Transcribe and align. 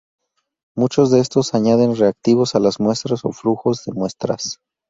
Muchos 0.75 1.11
de 1.11 1.19
estos 1.19 1.53
añaden 1.53 1.95
reactivos 1.95 2.55
a 2.55 2.59
las 2.59 2.79
muestras 2.79 3.23
o 3.23 3.31
flujos 3.31 3.83
de 3.85 3.93
muestras. 3.93 4.59